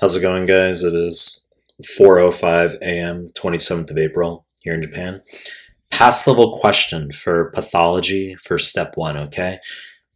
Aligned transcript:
How's 0.00 0.16
it 0.16 0.22
going, 0.22 0.44
guys? 0.46 0.82
It 0.82 0.92
is 0.92 1.52
4:05 1.96 2.80
a.m., 2.82 3.28
27th 3.36 3.92
of 3.92 3.98
April 3.98 4.44
here 4.58 4.74
in 4.74 4.82
Japan. 4.82 5.22
Pass 5.92 6.26
level 6.26 6.58
question 6.58 7.12
for 7.12 7.52
pathology 7.52 8.34
for 8.34 8.58
step 8.58 8.96
one. 8.96 9.16
Okay, 9.16 9.58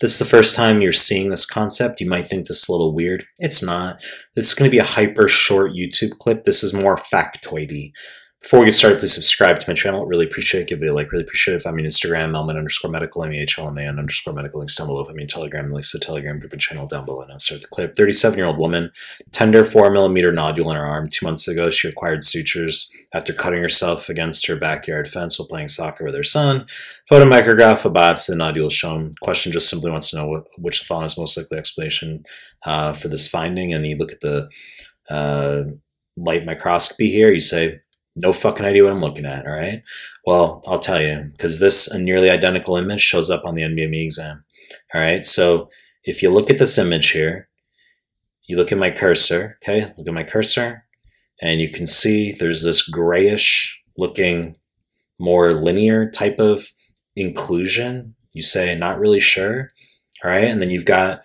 this 0.00 0.14
is 0.14 0.18
the 0.18 0.24
first 0.24 0.56
time 0.56 0.80
you're 0.80 0.90
seeing 0.90 1.30
this 1.30 1.46
concept. 1.46 2.00
You 2.00 2.08
might 2.08 2.26
think 2.26 2.48
this 2.48 2.64
is 2.64 2.68
a 2.68 2.72
little 2.72 2.92
weird. 2.92 3.26
It's 3.38 3.62
not. 3.62 4.02
This 4.34 4.48
is 4.48 4.54
going 4.54 4.68
to 4.68 4.74
be 4.74 4.80
a 4.80 4.84
hyper 4.84 5.28
short 5.28 5.72
YouTube 5.72 6.18
clip. 6.18 6.42
This 6.42 6.64
is 6.64 6.74
more 6.74 6.96
factoidy. 6.96 7.92
Before 8.42 8.60
we 8.60 8.66
get 8.66 8.74
started, 8.74 9.00
please 9.00 9.14
subscribe 9.14 9.58
to 9.58 9.68
my 9.68 9.74
channel. 9.74 10.06
Really 10.06 10.24
appreciate 10.24 10.62
it. 10.62 10.68
Give 10.68 10.80
it 10.80 10.86
a 10.86 10.94
like. 10.94 11.10
Really 11.10 11.24
appreciate 11.24 11.54
it. 11.54 11.56
If 11.56 11.66
I'm 11.66 11.74
on 11.74 11.80
Instagram, 11.80 12.30
Mehlman 12.30 12.56
underscore 12.56 12.90
medical, 12.90 13.24
M-E-H-L-M-A-N 13.24 13.98
underscore 13.98 14.32
medical. 14.32 14.60
Links 14.60 14.76
down 14.76 14.86
below. 14.86 15.00
If 15.00 15.08
I'm 15.08 15.18
on 15.18 15.26
Telegram, 15.26 15.72
links 15.72 15.90
to 15.90 15.98
the 15.98 16.04
Telegram 16.04 16.38
group 16.38 16.52
and 16.52 16.60
channel 16.60 16.86
down 16.86 17.04
below. 17.04 17.24
Now 17.24 17.36
start 17.36 17.62
the 17.62 17.66
clip. 17.66 17.96
37-year-old 17.96 18.56
woman, 18.56 18.92
tender 19.32 19.64
4 19.64 19.90
millimeter 19.90 20.30
nodule 20.30 20.70
in 20.70 20.76
her 20.76 20.86
arm. 20.86 21.08
Two 21.10 21.26
months 21.26 21.48
ago, 21.48 21.68
she 21.68 21.88
acquired 21.88 22.22
sutures 22.22 22.94
after 23.12 23.32
cutting 23.32 23.60
herself 23.60 24.08
against 24.08 24.46
her 24.46 24.54
backyard 24.54 25.08
fence 25.08 25.36
while 25.36 25.48
playing 25.48 25.68
soccer 25.68 26.04
with 26.04 26.14
her 26.14 26.22
son. 26.22 26.64
Photomicrograph, 27.10 27.84
a 27.84 27.90
biopsy, 27.90 28.28
the 28.28 28.36
nodule 28.36 28.70
shown. 28.70 29.14
Question 29.20 29.50
just 29.50 29.68
simply 29.68 29.90
wants 29.90 30.10
to 30.10 30.16
know 30.16 30.44
which 30.58 30.86
the 30.86 30.98
is 31.00 31.18
most 31.18 31.36
likely 31.36 31.58
explanation 31.58 32.22
uh, 32.64 32.92
for 32.92 33.08
this 33.08 33.26
finding. 33.26 33.74
And 33.74 33.84
you 33.84 33.96
look 33.96 34.12
at 34.12 34.20
the 34.20 34.48
uh, 35.10 35.64
light 36.16 36.46
microscopy 36.46 37.10
here, 37.10 37.32
you 37.32 37.40
say, 37.40 37.80
no 38.18 38.32
fucking 38.32 38.66
idea 38.66 38.84
what 38.84 38.92
I'm 38.92 39.00
looking 39.00 39.26
at, 39.26 39.46
all 39.46 39.52
right? 39.52 39.82
Well, 40.26 40.62
I'll 40.66 40.78
tell 40.78 41.00
you, 41.00 41.30
because 41.32 41.60
this 41.60 41.88
a 41.88 41.98
nearly 41.98 42.30
identical 42.30 42.76
image 42.76 43.00
shows 43.00 43.30
up 43.30 43.44
on 43.44 43.54
the 43.54 43.62
NBME 43.62 44.02
exam, 44.04 44.44
all 44.94 45.00
right? 45.00 45.24
So 45.24 45.70
if 46.04 46.22
you 46.22 46.30
look 46.30 46.50
at 46.50 46.58
this 46.58 46.78
image 46.78 47.10
here, 47.10 47.48
you 48.46 48.56
look 48.56 48.72
at 48.72 48.78
my 48.78 48.90
cursor, 48.90 49.58
okay? 49.62 49.92
Look 49.96 50.08
at 50.08 50.14
my 50.14 50.24
cursor, 50.24 50.84
and 51.40 51.60
you 51.60 51.70
can 51.70 51.86
see 51.86 52.32
there's 52.32 52.62
this 52.62 52.88
grayish 52.88 53.80
looking, 53.96 54.56
more 55.18 55.52
linear 55.52 56.10
type 56.10 56.38
of 56.38 56.72
inclusion. 57.14 58.14
You 58.32 58.42
say, 58.42 58.74
not 58.74 58.98
really 58.98 59.20
sure, 59.20 59.72
all 60.24 60.30
right? 60.30 60.44
And 60.44 60.60
then 60.60 60.70
you've 60.70 60.84
got 60.84 61.20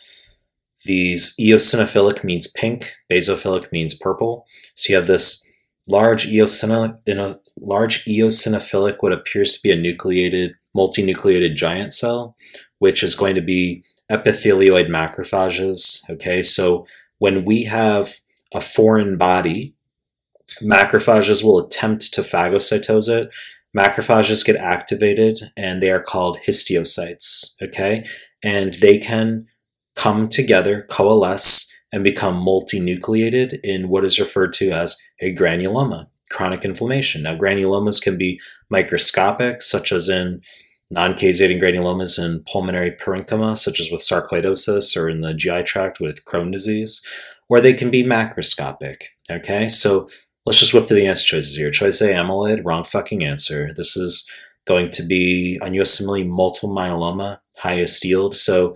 these 0.86 1.36
eosinophilic 1.40 2.24
means 2.24 2.52
pink, 2.52 2.94
basophilic 3.12 3.72
means 3.72 3.96
purple. 3.96 4.46
So 4.76 4.92
you 4.92 4.98
have 4.98 5.08
this 5.08 5.50
large 5.88 6.28
eosinophilic, 6.28 6.98
in 7.06 7.20
a 7.20 7.40
large 7.60 8.06
eosinophilic, 8.06 8.98
what 9.00 9.14
appears 9.14 9.54
to 9.54 9.62
be 9.62 9.72
a 9.72 9.76
nucleated, 9.76 10.54
multinucleated 10.76 11.56
giant 11.56 11.94
cell, 11.94 12.36
which 12.80 13.04
is 13.04 13.16
going 13.16 13.36
to 13.36 13.42
be 13.42 13.84
epithelioid 14.12 14.88
macrophages. 14.88 16.10
Okay, 16.10 16.42
so 16.42 16.86
when 17.20 17.46
we 17.46 17.64
have 17.64 18.20
a 18.54 18.62
foreign 18.62 19.18
body, 19.18 19.76
macrophages 20.62 21.44
will 21.44 21.60
attempt 21.60 22.14
to 22.14 22.22
phagocytose 22.22 23.10
it. 23.10 23.34
Macrophages 23.76 24.46
get 24.46 24.56
activated 24.56 25.52
and 25.58 25.82
they 25.82 25.90
are 25.90 26.02
called 26.02 26.38
histiocytes. 26.46 27.56
Okay, 27.62 28.06
and 28.44 28.76
they 28.76 29.00
can 29.00 29.48
come 29.96 30.28
together, 30.28 30.88
coalesce, 30.90 31.73
and 31.94 32.04
become 32.04 32.44
multinucleated 32.44 33.60
in 33.64 33.88
what 33.88 34.04
is 34.04 34.20
referred 34.20 34.52
to 34.52 34.72
as 34.72 35.00
a 35.22 35.34
granuloma, 35.34 36.08
chronic 36.32 36.66
inflammation. 36.66 37.22
Now, 37.22 37.38
granulomas 37.38 38.02
can 38.02 38.18
be 38.18 38.42
microscopic, 38.70 39.62
such 39.62 39.92
as 39.92 40.10
in 40.10 40.42
non-caseating 40.90 41.62
granulomas 41.62 42.18
in 42.18 42.44
pulmonary 42.52 42.92
parenchyma, 42.92 43.56
such 43.58 43.80
as 43.80 43.92
with 43.92 44.02
sarcoidosis, 44.02 44.98
or 44.98 45.08
in 45.08 45.20
the 45.20 45.36
GI 45.36 45.64
tract 45.64 46.00
with 46.00 46.26
Crohn 46.26 46.52
disease, 46.52 47.06
or 47.48 47.62
they 47.62 47.74
can 47.74 47.92
be 47.92 48.04
macroscopic. 48.04 49.04
Okay, 49.30 49.70
so 49.70 50.10
let's 50.48 50.60
just 50.60 50.74
whip 50.74 50.88
through 50.88 50.98
the 50.98 51.08
answer 51.08 51.38
choices 51.38 51.56
here. 51.56 51.70
Choice 51.70 52.02
A, 52.02 52.10
amyloid, 52.10 52.62
wrong 52.66 52.84
fucking 52.84 53.24
answer. 53.24 53.72
This 53.76 53.96
is 53.96 54.28
going 54.66 54.90
to 54.92 55.04
be 55.04 55.60
on 55.62 55.76
US 55.76 56.02
multiple 56.02 56.76
myeloma, 56.76 57.40
highest 57.58 58.04
yield. 58.04 58.36
So 58.36 58.76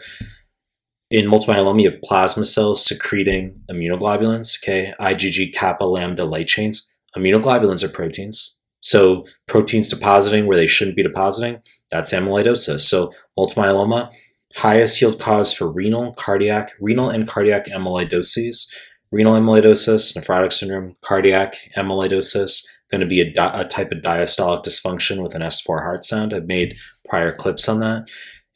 in 1.10 1.28
multiple 1.28 1.56
myeloma, 1.56 1.82
you 1.82 1.92
have 1.92 2.02
plasma 2.02 2.44
cells 2.44 2.86
secreting 2.86 3.62
immunoglobulins, 3.72 4.62
okay, 4.62 4.94
IgG 5.00 5.54
kappa 5.54 5.86
lambda 5.86 6.26
light 6.26 6.48
chains. 6.48 6.94
Immunoglobulins 7.16 7.84
are 7.84 7.90
proteins. 7.90 8.60
So 8.82 9.26
proteins 9.48 9.90
depositing 9.90 10.46
where 10.46 10.58
they 10.58 10.68
shouldn't 10.68 10.98
be 10.98 11.04
depositing, 11.04 11.62
that's 11.90 12.12
amyloidosis. 12.12 12.82
So 12.82 13.14
multiple 13.38 13.64
myeloma, 13.64 14.14
highest 14.56 15.02
yield 15.02 15.20
cause 15.20 15.54
for 15.54 15.72
renal, 15.72 16.14
cardiac, 16.14 16.72
renal 16.80 17.10
and 17.10 17.28
cardiac 17.28 17.68
amyloidoses. 17.68 18.72
Renal 19.12 19.36
amyloidosis, 19.36 20.18
nephrotic 20.18 20.52
syndrome, 20.52 20.98
cardiac 21.02 21.56
amyloidosis, 21.78 22.66
going 22.92 23.02
to 23.02 23.08
be 23.08 23.22
a, 23.22 23.34
di- 23.34 23.62
a 23.62 23.66
type 23.66 23.92
of 23.92 24.00
diastolic 24.00 24.66
dysfunction 24.66 25.24
with 25.24 25.34
an 25.34 25.42
S4 25.42 25.82
heart 25.82 26.04
sound. 26.04 26.34
I've 26.34 26.46
made 26.46 26.76
prior 27.08 27.34
clips 27.34 27.70
on 27.70 27.80
that. 27.80 28.08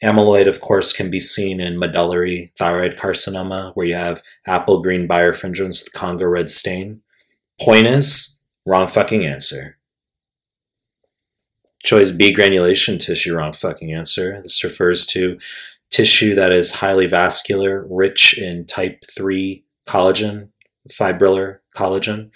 Amyloid, 0.03 0.47
of 0.47 0.61
course, 0.61 0.93
can 0.93 1.11
be 1.11 1.19
seen 1.19 1.59
in 1.59 1.77
medullary 1.77 2.51
thyroid 2.57 2.97
carcinoma, 2.97 3.71
where 3.75 3.85
you 3.85 3.95
have 3.95 4.23
apple 4.47 4.81
green 4.81 5.07
birefringence 5.07 5.83
with 5.83 5.93
Congo 5.93 6.25
red 6.25 6.49
stain. 6.49 7.01
Point 7.59 7.85
is, 7.85 8.43
wrong 8.65 8.87
fucking 8.87 9.23
answer. 9.25 9.77
Choice 11.83 12.11
B, 12.11 12.31
granulation 12.31 12.97
tissue, 12.97 13.35
wrong 13.35 13.53
fucking 13.53 13.93
answer. 13.93 14.41
This 14.41 14.63
refers 14.63 15.05
to 15.07 15.39
tissue 15.91 16.35
that 16.35 16.51
is 16.51 16.73
highly 16.73 17.05
vascular, 17.05 17.85
rich 17.89 18.37
in 18.37 18.65
type 18.65 19.03
3 19.15 19.63
collagen, 19.87 20.49
fibrillar 20.89 21.59
collagen, 21.75 22.31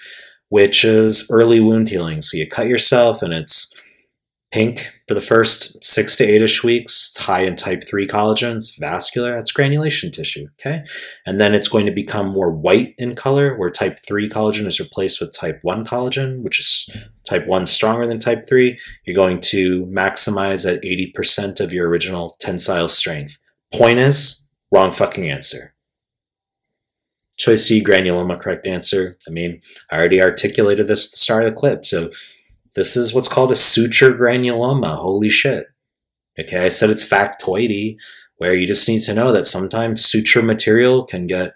which 0.49 0.83
is 0.83 1.27
early 1.31 1.59
wound 1.59 1.89
healing. 1.89 2.21
So 2.21 2.37
you 2.37 2.47
cut 2.47 2.67
yourself 2.67 3.21
and 3.21 3.33
it's 3.33 3.74
pink 4.55 4.89
for 5.05 5.13
the 5.13 5.19
first 5.19 5.83
six 5.83 6.15
to 6.15 6.23
eight-ish 6.23 6.63
weeks. 6.63 7.09
It's 7.09 7.17
high 7.17 7.41
in 7.41 7.57
type 7.57 7.83
3 7.85 8.07
collagen. 8.07 8.55
It's 8.55 8.77
vascular. 8.77 9.37
It's 9.37 9.51
granulation 9.51 10.13
tissue, 10.13 10.47
okay? 10.57 10.85
And 11.25 11.41
then 11.41 11.53
it's 11.53 11.67
going 11.67 11.85
to 11.87 11.91
become 11.91 12.29
more 12.29 12.49
white 12.49 12.95
in 12.97 13.15
color, 13.15 13.57
where 13.57 13.69
type 13.69 13.99
3 14.07 14.29
collagen 14.29 14.65
is 14.65 14.79
replaced 14.79 15.19
with 15.19 15.35
type 15.35 15.59
1 15.63 15.85
collagen, 15.85 16.41
which 16.41 16.61
is 16.61 16.89
type 17.25 17.45
1 17.45 17.65
stronger 17.65 18.07
than 18.07 18.21
type 18.21 18.47
3. 18.47 18.79
You're 19.05 19.13
going 19.13 19.41
to 19.41 19.85
maximize 19.87 20.65
at 20.65 20.81
80% 20.83 21.59
of 21.59 21.73
your 21.73 21.89
original 21.89 22.37
tensile 22.39 22.87
strength. 22.87 23.37
Point 23.73 23.99
is, 23.99 24.53
wrong 24.71 24.93
fucking 24.93 25.29
answer. 25.29 25.73
Choice 27.37 27.65
C, 27.65 27.83
granuloma, 27.83 28.39
correct 28.39 28.65
answer. 28.65 29.17
I 29.27 29.31
mean, 29.31 29.59
I 29.91 29.97
already 29.97 30.21
articulated 30.21 30.87
this 30.87 31.07
at 31.07 31.11
the 31.11 31.17
start 31.17 31.45
of 31.45 31.53
the 31.53 31.59
clip, 31.59 31.85
so 31.85 32.11
this 32.75 32.95
is 32.95 33.13
what's 33.13 33.27
called 33.27 33.51
a 33.51 33.55
suture 33.55 34.13
granuloma. 34.13 34.97
Holy 34.97 35.29
shit. 35.29 35.67
Okay, 36.39 36.65
I 36.65 36.67
said 36.67 36.89
it's 36.89 37.07
factoidy, 37.07 37.95
where 38.37 38.53
you 38.53 38.67
just 38.67 38.87
need 38.87 39.01
to 39.03 39.13
know 39.13 39.31
that 39.31 39.45
sometimes 39.45 40.03
suture 40.03 40.41
material 40.41 41.05
can 41.05 41.27
get 41.27 41.53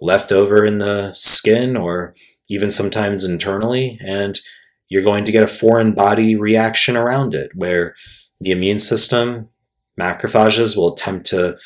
left 0.00 0.32
over 0.32 0.66
in 0.66 0.78
the 0.78 1.12
skin 1.12 1.76
or 1.76 2.14
even 2.48 2.70
sometimes 2.70 3.24
internally, 3.24 3.98
and 4.04 4.38
you're 4.88 5.02
going 5.02 5.24
to 5.24 5.32
get 5.32 5.44
a 5.44 5.48
foreign 5.48 5.92
body 5.92 6.36
reaction 6.36 6.96
around 6.96 7.34
it, 7.34 7.50
where 7.54 7.94
the 8.40 8.50
immune 8.50 8.78
system, 8.78 9.48
macrophages, 9.98 10.76
will 10.76 10.92
attempt 10.92 11.26
to 11.28 11.56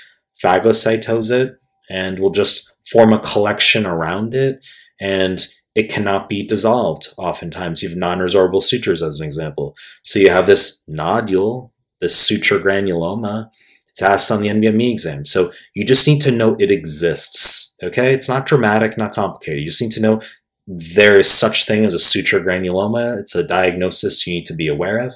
phagocytose 0.42 1.30
it 1.30 1.54
and 1.88 2.18
will 2.18 2.30
just 2.30 2.70
form 2.90 3.12
a 3.12 3.18
collection 3.18 3.86
around 3.86 4.34
it. 4.34 4.64
And 5.00 5.46
it 5.74 5.90
cannot 5.90 6.28
be 6.28 6.46
dissolved. 6.46 7.08
Oftentimes, 7.16 7.82
you 7.82 7.88
have 7.88 7.98
non 7.98 8.18
resorbable 8.18 8.62
sutures, 8.62 9.02
as 9.02 9.20
an 9.20 9.26
example. 9.26 9.76
So 10.02 10.18
you 10.18 10.30
have 10.30 10.46
this 10.46 10.84
nodule, 10.88 11.72
this 12.00 12.16
suture 12.16 12.58
granuloma. 12.58 13.50
It's 13.90 14.02
asked 14.02 14.30
on 14.30 14.40
the 14.40 14.48
NBME 14.48 14.90
exam. 14.90 15.26
So 15.26 15.52
you 15.74 15.84
just 15.84 16.06
need 16.06 16.20
to 16.22 16.30
know 16.30 16.56
it 16.58 16.70
exists. 16.70 17.76
Okay? 17.82 18.12
It's 18.12 18.28
not 18.28 18.46
dramatic, 18.46 18.96
not 18.96 19.14
complicated. 19.14 19.60
You 19.60 19.66
just 19.66 19.82
need 19.82 19.92
to 19.92 20.00
know 20.00 20.20
there 20.66 21.18
is 21.18 21.28
such 21.28 21.66
thing 21.66 21.84
as 21.84 21.94
a 21.94 21.98
suture 21.98 22.40
granuloma. 22.40 23.18
It's 23.18 23.34
a 23.34 23.46
diagnosis 23.46 24.26
you 24.26 24.34
need 24.34 24.46
to 24.46 24.54
be 24.54 24.68
aware 24.68 24.98
of. 24.98 25.14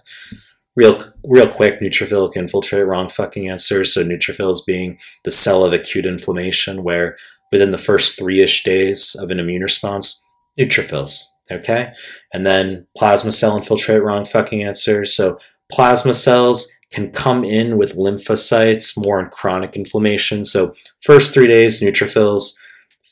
Real, 0.76 1.12
real 1.24 1.48
quick, 1.48 1.78
neutrophilic 1.78 2.36
infiltrate, 2.36 2.86
wrong 2.86 3.08
fucking 3.08 3.48
answer. 3.48 3.84
So 3.84 4.02
neutrophils 4.02 4.66
being 4.66 4.98
the 5.22 5.30
cell 5.30 5.64
of 5.64 5.72
acute 5.72 6.06
inflammation, 6.06 6.82
where 6.82 7.16
within 7.52 7.70
the 7.70 7.78
first 7.78 8.18
three-ish 8.18 8.64
days 8.64 9.14
of 9.14 9.30
an 9.30 9.38
immune 9.38 9.62
response, 9.62 10.23
neutrophils. 10.58 11.24
Okay. 11.50 11.92
And 12.32 12.46
then 12.46 12.86
plasma 12.96 13.32
cell 13.32 13.56
infiltrate, 13.56 14.02
wrong 14.02 14.24
fucking 14.24 14.62
answer. 14.62 15.04
So 15.04 15.38
plasma 15.70 16.14
cells 16.14 16.72
can 16.90 17.10
come 17.10 17.44
in 17.44 17.76
with 17.76 17.96
lymphocytes 17.96 18.96
more 18.96 19.20
in 19.20 19.28
chronic 19.28 19.76
inflammation. 19.76 20.44
So 20.44 20.74
first 21.02 21.34
three 21.34 21.46
days, 21.46 21.82
neutrophils, 21.82 22.56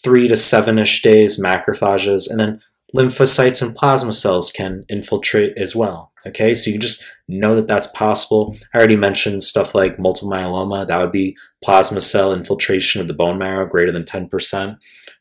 three 0.02 0.28
to 0.28 0.36
seven-ish 0.36 1.02
days, 1.02 1.42
macrophages, 1.42 2.30
and 2.30 2.38
then 2.38 2.60
lymphocytes 2.94 3.62
and 3.62 3.74
plasma 3.74 4.12
cells 4.12 4.50
can 4.50 4.84
infiltrate 4.88 5.56
as 5.56 5.74
well. 5.74 6.12
Okay, 6.26 6.54
so 6.54 6.70
you 6.70 6.78
just 6.78 7.02
know 7.26 7.56
that 7.56 7.66
that's 7.66 7.88
possible. 7.88 8.56
I 8.72 8.78
already 8.78 8.96
mentioned 8.96 9.42
stuff 9.42 9.74
like 9.74 9.98
multiple 9.98 10.30
myeloma. 10.30 10.86
That 10.86 11.00
would 11.00 11.10
be 11.10 11.36
plasma 11.64 12.00
cell 12.00 12.32
infiltration 12.32 13.00
of 13.00 13.08
the 13.08 13.14
bone 13.14 13.38
marrow 13.38 13.66
greater 13.66 13.90
than 13.90 14.04
10%. 14.04 14.78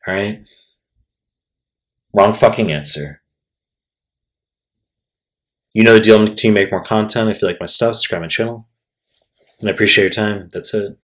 All 0.08 0.14
right. 0.14 0.46
Wrong 2.14 2.34
fucking 2.34 2.72
answer. 2.72 3.22
You 5.74 5.84
know 5.84 5.94
the 5.94 6.02
deal. 6.02 6.28
To 6.28 6.52
make 6.52 6.72
more 6.72 6.84
content. 6.84 7.30
If 7.30 7.42
you 7.42 7.48
like 7.48 7.60
my 7.60 7.66
stuff, 7.66 7.96
subscribe 7.96 8.22
my 8.22 8.28
channel. 8.28 8.68
And 9.60 9.70
I 9.70 9.72
appreciate 9.72 10.04
your 10.04 10.12
time. 10.12 10.50
That's 10.52 10.74
it. 10.74 10.98